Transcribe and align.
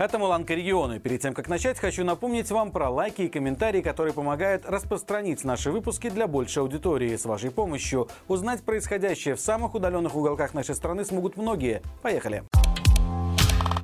Это 0.00 0.18
Маланка 0.18 0.54
регионы. 0.54 0.98
Перед 0.98 1.20
тем, 1.20 1.34
как 1.34 1.46
начать, 1.46 1.78
хочу 1.78 2.04
напомнить 2.04 2.50
вам 2.50 2.72
про 2.72 2.88
лайки 2.88 3.20
и 3.20 3.28
комментарии, 3.28 3.82
которые 3.82 4.14
помогают 4.14 4.64
распространить 4.64 5.44
наши 5.44 5.70
выпуски 5.70 6.08
для 6.08 6.26
большей 6.26 6.62
аудитории. 6.62 7.14
С 7.14 7.26
вашей 7.26 7.50
помощью 7.50 8.08
узнать 8.26 8.62
происходящее 8.62 9.34
в 9.34 9.40
самых 9.40 9.74
удаленных 9.74 10.16
уголках 10.16 10.54
нашей 10.54 10.74
страны 10.74 11.04
смогут 11.04 11.36
многие. 11.36 11.82
Поехали! 12.00 12.44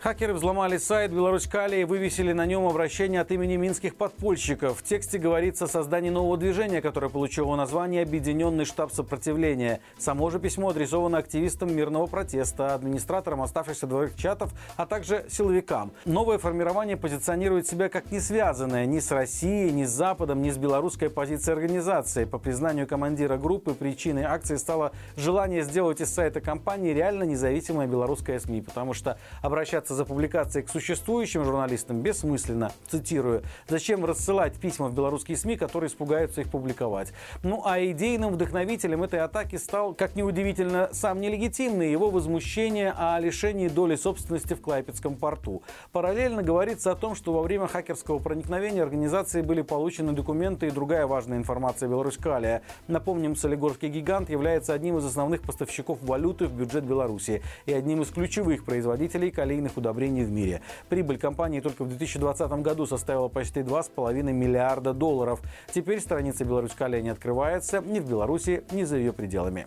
Хакеры 0.00 0.32
взломали 0.32 0.76
сайт 0.76 1.10
Беларусь-Кали 1.10 1.80
и 1.80 1.84
вывесили 1.84 2.32
на 2.32 2.46
нем 2.46 2.68
обращение 2.68 3.20
от 3.20 3.32
имени 3.32 3.56
минских 3.56 3.96
подпольщиков. 3.96 4.78
В 4.78 4.84
тексте 4.84 5.18
говорится 5.18 5.64
о 5.64 5.66
создании 5.66 6.08
нового 6.08 6.36
движения, 6.36 6.80
которое 6.80 7.08
получило 7.08 7.56
название 7.56 8.04
«Объединенный 8.04 8.64
штаб 8.64 8.92
сопротивления». 8.92 9.80
Само 9.98 10.30
же 10.30 10.38
письмо 10.38 10.68
адресовано 10.68 11.18
активистам 11.18 11.74
мирного 11.74 12.06
протеста, 12.06 12.76
администраторам 12.76 13.42
оставшихся 13.42 13.88
дворовых 13.88 14.14
чатов, 14.16 14.52
а 14.76 14.86
также 14.86 15.26
силовикам. 15.28 15.90
Новое 16.04 16.38
формирование 16.38 16.96
позиционирует 16.96 17.66
себя 17.66 17.88
как 17.88 18.12
не 18.12 18.20
связанное 18.20 18.86
ни 18.86 19.00
с 19.00 19.10
Россией, 19.10 19.72
ни 19.72 19.82
с 19.82 19.90
Западом, 19.90 20.42
ни 20.42 20.50
с 20.50 20.58
белорусской 20.58 21.10
позицией 21.10 21.54
организации. 21.54 22.24
По 22.24 22.38
признанию 22.38 22.86
командира 22.86 23.36
группы, 23.36 23.74
причиной 23.74 24.22
акции 24.22 24.58
стало 24.58 24.92
желание 25.16 25.64
сделать 25.64 26.00
из 26.00 26.14
сайта 26.14 26.40
компании 26.40 26.92
реально 26.92 27.24
независимое 27.24 27.88
белорусское 27.88 28.38
СМИ, 28.38 28.60
потому 28.60 28.94
что 28.94 29.18
обращаться 29.42 29.87
обращаться 29.88 29.94
за 29.94 30.04
публикацией 30.04 30.64
к 30.64 30.70
существующим 30.70 31.44
журналистам 31.44 32.02
бессмысленно. 32.02 32.72
Цитирую. 32.90 33.42
Зачем 33.68 34.04
рассылать 34.04 34.54
письма 34.54 34.88
в 34.88 34.94
белорусские 34.94 35.36
СМИ, 35.36 35.56
которые 35.56 35.88
испугаются 35.88 36.40
их 36.40 36.50
публиковать? 36.50 37.12
Ну 37.42 37.62
а 37.64 37.78
идейным 37.80 38.32
вдохновителем 38.32 39.02
этой 39.02 39.20
атаки 39.20 39.56
стал, 39.56 39.94
как 39.94 40.16
неудивительно, 40.16 40.88
сам 40.92 41.20
нелегитимный 41.20 41.90
его 41.90 42.10
возмущение 42.10 42.92
о 42.96 43.18
лишении 43.20 43.68
доли 43.68 43.96
собственности 43.96 44.54
в 44.54 44.60
Клайпецком 44.60 45.16
порту. 45.16 45.62
Параллельно 45.92 46.42
говорится 46.42 46.92
о 46.92 46.94
том, 46.94 47.14
что 47.14 47.32
во 47.32 47.42
время 47.42 47.66
хакерского 47.66 48.18
проникновения 48.18 48.82
организации 48.82 49.42
были 49.42 49.62
получены 49.62 50.12
документы 50.12 50.66
и 50.66 50.70
другая 50.70 51.06
важная 51.06 51.38
информация 51.38 51.88
Беларусь-Калия. 51.88 52.62
Напомним, 52.88 53.36
Солигорский 53.36 53.88
гигант 53.88 54.30
является 54.30 54.74
одним 54.74 54.98
из 54.98 55.04
основных 55.04 55.42
поставщиков 55.42 55.98
валюты 56.02 56.46
в 56.46 56.52
бюджет 56.52 56.84
Беларуси 56.84 57.42
и 57.66 57.72
одним 57.72 58.02
из 58.02 58.08
ключевых 58.08 58.64
производителей 58.64 59.30
калийных 59.30 59.77
удобрений 59.78 60.24
в 60.24 60.30
мире. 60.30 60.60
Прибыль 60.88 61.18
компании 61.18 61.60
только 61.60 61.84
в 61.84 61.88
2020 61.88 62.50
году 62.62 62.86
составила 62.86 63.28
почти 63.28 63.60
2,5 63.60 64.22
миллиарда 64.32 64.92
долларов. 64.92 65.40
Теперь 65.72 66.00
страница 66.00 66.44
Беларусь-Калия 66.44 67.00
не 67.00 67.10
открывается 67.10 67.80
ни 67.80 68.00
в 68.00 68.08
Беларуси, 68.08 68.64
ни 68.72 68.84
за 68.84 68.96
ее 68.96 69.12
пределами. 69.12 69.66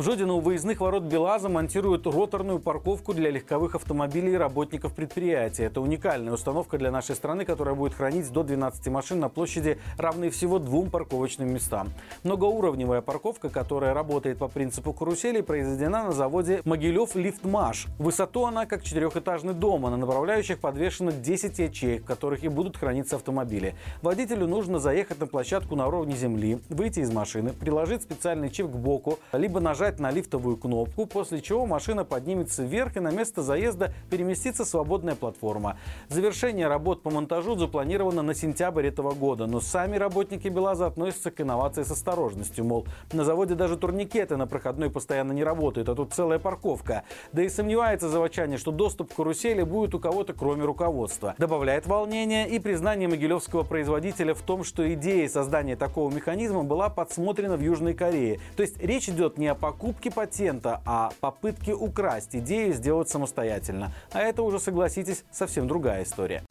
В 0.00 0.02
Жодино 0.02 0.32
у 0.32 0.40
выездных 0.40 0.80
ворот 0.80 1.02
БелАЗа 1.02 1.50
монтируют 1.50 2.06
роторную 2.06 2.58
парковку 2.58 3.12
для 3.12 3.30
легковых 3.30 3.74
автомобилей 3.74 4.34
работников 4.34 4.94
предприятия. 4.94 5.64
Это 5.64 5.82
уникальная 5.82 6.32
установка 6.32 6.78
для 6.78 6.90
нашей 6.90 7.14
страны, 7.14 7.44
которая 7.44 7.74
будет 7.74 7.92
хранить 7.92 8.32
до 8.32 8.42
12 8.42 8.86
машин 8.86 9.20
на 9.20 9.28
площади, 9.28 9.78
равной 9.98 10.30
всего 10.30 10.58
двум 10.58 10.88
парковочным 10.88 11.52
местам. 11.52 11.90
Многоуровневая 12.24 13.02
парковка, 13.02 13.50
которая 13.50 13.92
работает 13.92 14.38
по 14.38 14.48
принципу 14.48 14.94
карусели, 14.94 15.42
произведена 15.42 16.04
на 16.04 16.12
заводе 16.12 16.62
Могилев 16.64 17.14
Лифтмаш. 17.14 17.88
Высоту 17.98 18.46
она 18.46 18.64
как 18.64 18.82
четырехэтажный 18.82 19.52
дом, 19.52 19.84
а 19.84 19.90
на 19.90 19.98
направляющих 19.98 20.60
подвешено 20.60 21.12
10 21.12 21.58
ячеек, 21.58 22.04
в 22.04 22.06
которых 22.06 22.42
и 22.42 22.48
будут 22.48 22.78
храниться 22.78 23.16
автомобили. 23.16 23.74
Водителю 24.00 24.46
нужно 24.46 24.78
заехать 24.78 25.20
на 25.20 25.26
площадку 25.26 25.76
на 25.76 25.86
уровне 25.88 26.16
земли, 26.16 26.58
выйти 26.70 27.00
из 27.00 27.12
машины, 27.12 27.52
приложить 27.52 28.02
специальный 28.02 28.48
чип 28.48 28.64
к 28.68 28.76
боку, 28.76 29.18
либо 29.34 29.60
нажать 29.60 29.89
нажать 29.90 30.00
на 30.00 30.10
лифтовую 30.10 30.56
кнопку, 30.56 31.06
после 31.06 31.40
чего 31.40 31.66
машина 31.66 32.04
поднимется 32.04 32.62
вверх 32.62 32.96
и 32.96 33.00
на 33.00 33.10
место 33.10 33.42
заезда 33.42 33.92
переместится 34.10 34.64
свободная 34.64 35.14
платформа. 35.14 35.78
Завершение 36.08 36.68
работ 36.68 37.02
по 37.02 37.10
монтажу 37.10 37.56
запланировано 37.56 38.22
на 38.22 38.34
сентябрь 38.34 38.86
этого 38.86 39.12
года, 39.12 39.46
но 39.46 39.60
сами 39.60 39.96
работники 39.96 40.48
БелАЗа 40.48 40.86
относятся 40.86 41.30
к 41.30 41.40
инновации 41.40 41.82
с 41.82 41.90
осторожностью, 41.90 42.64
мол, 42.64 42.86
на 43.12 43.24
заводе 43.24 43.54
даже 43.54 43.76
турникеты 43.76 44.36
на 44.36 44.46
проходной 44.46 44.90
постоянно 44.90 45.32
не 45.32 45.44
работают, 45.44 45.88
а 45.88 45.94
тут 45.94 46.12
целая 46.12 46.38
парковка. 46.38 47.02
Да 47.32 47.42
и 47.42 47.48
сомневается 47.48 48.08
заводчане, 48.08 48.58
что 48.58 48.70
доступ 48.70 49.12
к 49.12 49.16
карусели 49.16 49.62
будет 49.62 49.94
у 49.94 49.98
кого-то 49.98 50.32
кроме 50.32 50.64
руководства. 50.64 51.34
Добавляет 51.38 51.86
волнение 51.86 52.48
и 52.48 52.58
признание 52.58 53.08
могилевского 53.08 53.62
производителя 53.62 54.34
в 54.34 54.42
том, 54.42 54.64
что 54.64 54.82
идея 54.94 55.28
создания 55.28 55.76
такого 55.76 56.12
механизма 56.12 56.62
была 56.62 56.88
подсмотрена 56.88 57.56
в 57.56 57.60
Южной 57.60 57.94
Корее. 57.94 58.40
То 58.56 58.62
есть 58.62 58.80
речь 58.82 59.08
идет 59.08 59.38
не 59.38 59.48
о 59.48 59.54
покупке 59.54 59.79
покупки 59.80 60.10
патента, 60.10 60.82
а 60.84 61.10
попытки 61.20 61.70
украсть 61.70 62.36
идею 62.36 62.74
сделать 62.74 63.08
самостоятельно. 63.08 63.92
А 64.12 64.20
это 64.20 64.42
уже, 64.42 64.58
согласитесь, 64.60 65.24
совсем 65.30 65.66
другая 65.66 66.02
история. 66.02 66.42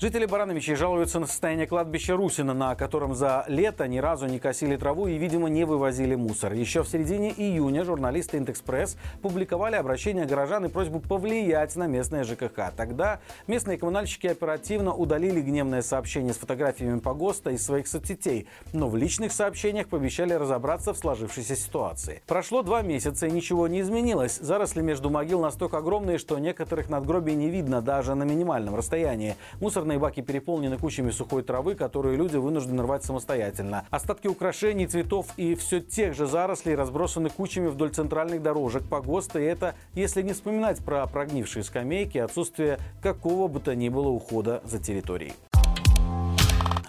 Жители 0.00 0.24
Барановичей 0.24 0.76
жалуются 0.76 1.20
на 1.20 1.26
состояние 1.26 1.66
кладбища 1.66 2.16
Русина, 2.16 2.54
на 2.54 2.74
котором 2.74 3.14
за 3.14 3.44
лето 3.48 3.86
ни 3.86 3.98
разу 3.98 4.24
не 4.24 4.38
косили 4.38 4.78
траву 4.78 5.08
и, 5.08 5.18
видимо, 5.18 5.50
не 5.50 5.64
вывозили 5.64 6.14
мусор. 6.14 6.54
Еще 6.54 6.82
в 6.82 6.88
середине 6.88 7.34
июня 7.36 7.84
журналисты 7.84 8.38
«Интэкспресс» 8.38 8.96
публиковали 9.20 9.76
обращение 9.76 10.24
горожан 10.24 10.64
и 10.64 10.68
просьбу 10.70 11.00
повлиять 11.00 11.76
на 11.76 11.86
местное 11.86 12.24
ЖКХ. 12.24 12.72
Тогда 12.74 13.20
местные 13.46 13.76
коммунальщики 13.76 14.26
оперативно 14.26 14.94
удалили 14.94 15.42
гневное 15.42 15.82
сообщение 15.82 16.32
с 16.32 16.38
фотографиями 16.38 17.00
погоста 17.00 17.50
из 17.50 17.62
своих 17.62 17.86
соцсетей, 17.86 18.48
но 18.72 18.88
в 18.88 18.96
личных 18.96 19.32
сообщениях 19.32 19.88
пообещали 19.88 20.32
разобраться 20.32 20.94
в 20.94 20.96
сложившейся 20.96 21.56
ситуации. 21.56 22.22
Прошло 22.26 22.62
два 22.62 22.80
месяца 22.80 23.26
и 23.26 23.30
ничего 23.30 23.68
не 23.68 23.82
изменилось. 23.82 24.38
Заросли 24.38 24.80
между 24.80 25.10
могил 25.10 25.42
настолько 25.42 25.76
огромные, 25.76 26.16
что 26.16 26.38
некоторых 26.38 26.88
надгробий 26.88 27.34
не 27.34 27.50
видно 27.50 27.82
даже 27.82 28.14
на 28.14 28.22
минимальном 28.22 28.74
расстоянии. 28.74 29.36
Мусор 29.60 29.89
Мусорные 29.90 30.02
баки 30.02 30.20
переполнены 30.20 30.78
кучами 30.78 31.10
сухой 31.10 31.42
травы, 31.42 31.74
которую 31.74 32.16
люди 32.16 32.36
вынуждены 32.36 32.84
рвать 32.84 33.02
самостоятельно. 33.02 33.86
Остатки 33.90 34.28
украшений, 34.28 34.86
цветов 34.86 35.26
и 35.36 35.56
все 35.56 35.80
тех 35.80 36.14
же 36.14 36.28
зарослей 36.28 36.76
разбросаны 36.76 37.28
кучами 37.28 37.66
вдоль 37.66 37.90
центральных 37.90 38.40
дорожек, 38.40 38.84
погоста. 38.88 39.40
И 39.40 39.44
это, 39.44 39.74
если 39.94 40.22
не 40.22 40.32
вспоминать 40.32 40.78
про 40.84 41.04
прогнившие 41.08 41.64
скамейки, 41.64 42.18
отсутствие 42.18 42.78
какого 43.02 43.48
бы 43.48 43.58
то 43.58 43.74
ни 43.74 43.88
было 43.88 44.10
ухода 44.10 44.62
за 44.64 44.78
территорией. 44.78 45.32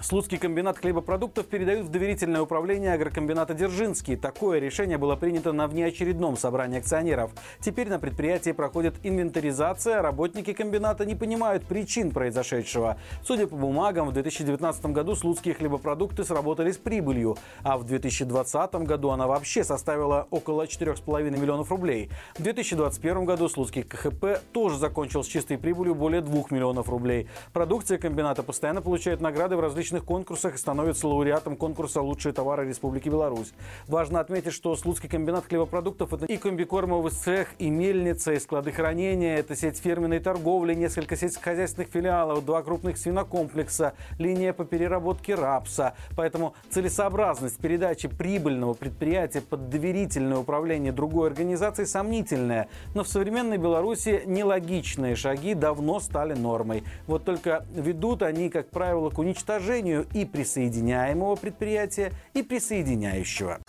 Слуцкий 0.03 0.39
комбинат 0.39 0.79
хлебопродуктов 0.79 1.45
передают 1.45 1.85
в 1.85 1.89
доверительное 1.89 2.41
управление 2.41 2.93
агрокомбината 2.93 3.53
«Дзержинский». 3.53 4.15
Такое 4.15 4.57
решение 4.57 4.97
было 4.97 5.15
принято 5.15 5.53
на 5.53 5.67
внеочередном 5.67 6.37
собрании 6.37 6.79
акционеров. 6.79 7.31
Теперь 7.59 7.87
на 7.87 7.99
предприятии 7.99 8.51
проходит 8.51 8.95
инвентаризация. 9.03 10.01
Работники 10.01 10.53
комбината 10.53 11.05
не 11.05 11.13
понимают 11.13 11.65
причин 11.65 12.09
произошедшего. 12.09 12.97
Судя 13.23 13.45
по 13.45 13.55
бумагам, 13.55 14.07
в 14.07 14.13
2019 14.13 14.87
году 14.87 15.15
слуцкие 15.15 15.53
хлебопродукты 15.53 16.23
сработали 16.23 16.71
с 16.71 16.77
прибылью, 16.77 17.37
а 17.61 17.77
в 17.77 17.83
2020 17.83 18.73
году 18.73 19.11
она 19.11 19.27
вообще 19.27 19.63
составила 19.63 20.27
около 20.31 20.63
4,5 20.63 21.29
миллионов 21.29 21.69
рублей. 21.69 22.09
В 22.39 22.41
2021 22.41 23.25
году 23.25 23.47
слуцкий 23.49 23.83
КХП 23.83 24.41
тоже 24.51 24.79
закончил 24.79 25.23
с 25.23 25.27
чистой 25.27 25.59
прибылью 25.59 25.93
более 25.93 26.21
2 26.21 26.45
миллионов 26.49 26.89
рублей. 26.89 27.27
Продукция 27.53 27.99
комбината 27.99 28.41
постоянно 28.41 28.81
получает 28.81 29.21
награды 29.21 29.55
в 29.55 29.59
различных 29.59 29.90
различных 29.91 30.05
конкурсах 30.05 30.55
и 30.55 30.57
становится 30.57 31.07
лауреатом 31.07 31.55
конкурса 31.55 32.01
«Лучшие 32.01 32.33
товары 32.33 32.67
Республики 32.67 33.09
Беларусь». 33.09 33.53
Важно 33.87 34.19
отметить, 34.19 34.53
что 34.53 34.75
Слуцкий 34.75 35.09
комбинат 35.09 35.45
хлебопродуктов– 35.45 36.13
это 36.13 36.25
и 36.25 36.37
комбикормовый 36.37 37.11
цех, 37.11 37.49
и 37.59 37.69
мельница, 37.69 38.33
и 38.33 38.39
склады 38.39 38.71
хранения, 38.71 39.37
это 39.37 39.55
сеть 39.55 39.77
фирменной 39.77 40.19
торговли, 40.19 40.73
несколько 40.73 41.17
сельскохозяйственных 41.17 41.89
филиалов, 41.89 42.45
два 42.45 42.63
крупных 42.63 42.97
свинокомплекса, 42.97 43.93
линия 44.17 44.53
по 44.53 44.63
переработке 44.63 45.35
рапса. 45.35 45.93
Поэтому 46.15 46.53
целесообразность 46.69 47.57
передачи 47.57 48.07
прибыльного 48.07 48.73
предприятия 48.73 49.41
под 49.41 49.69
доверительное 49.69 50.37
управление 50.37 50.93
другой 50.93 51.27
организации 51.27 51.83
сомнительная. 51.83 52.67
Но 52.95 53.03
в 53.03 53.07
современной 53.07 53.57
Беларуси 53.57 54.23
нелогичные 54.25 55.15
шаги 55.15 55.53
давно 55.53 55.99
стали 55.99 56.33
нормой. 56.33 56.83
Вот 57.07 57.25
только 57.25 57.65
ведут 57.73 58.23
они, 58.23 58.49
как 58.49 58.69
правило, 58.69 59.09
к 59.09 59.19
уничтожению 59.19 59.80
созданию 59.81 60.05
и 60.13 60.25
присоединяемого 60.25 61.35
предприятия, 61.35 62.11
и 62.33 62.43
присоединяющего. 62.43 63.59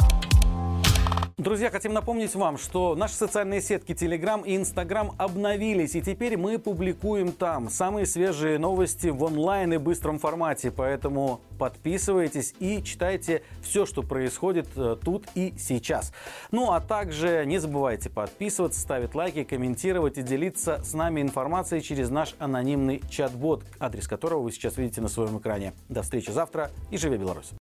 Друзья, 1.38 1.70
хотим 1.70 1.94
напомнить 1.94 2.34
вам, 2.34 2.58
что 2.58 2.94
наши 2.94 3.14
социальные 3.14 3.62
сетки 3.62 3.92
Telegram 3.92 4.44
и 4.44 4.54
Instagram 4.54 5.12
обновились, 5.16 5.94
и 5.94 6.02
теперь 6.02 6.36
мы 6.36 6.58
публикуем 6.58 7.32
там 7.32 7.70
самые 7.70 8.04
свежие 8.04 8.58
новости 8.58 9.06
в 9.06 9.22
онлайн 9.22 9.72
и 9.72 9.78
быстром 9.78 10.18
формате, 10.18 10.70
поэтому 10.70 11.40
подписывайтесь 11.58 12.54
и 12.58 12.82
читайте 12.84 13.42
все, 13.62 13.86
что 13.86 14.02
происходит 14.02 14.68
э, 14.76 14.96
тут 15.02 15.26
и 15.34 15.54
сейчас. 15.58 16.12
Ну 16.50 16.72
а 16.72 16.80
также 16.80 17.44
не 17.46 17.58
забывайте 17.58 18.10
подписываться, 18.10 18.78
ставить 18.78 19.14
лайки, 19.14 19.42
комментировать 19.42 20.18
и 20.18 20.22
делиться 20.22 20.82
с 20.84 20.92
нами 20.92 21.22
информацией 21.22 21.80
через 21.82 22.10
наш 22.10 22.34
анонимный 22.40 23.00
чат-бот, 23.08 23.64
адрес 23.78 24.06
которого 24.06 24.42
вы 24.42 24.52
сейчас 24.52 24.76
видите 24.76 25.00
на 25.00 25.08
своем 25.08 25.38
экране. 25.38 25.72
До 25.88 26.02
встречи 26.02 26.30
завтра 26.30 26.70
и 26.90 26.98
живи 26.98 27.16
Беларусь! 27.16 27.50